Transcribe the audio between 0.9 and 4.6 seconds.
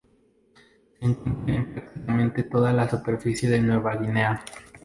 Se encuentra en prácticamente toda la superficie de Nueva Guinea.